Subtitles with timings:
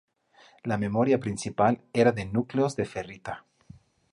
[0.71, 3.45] La memoria principal era de núcleos de ferrita.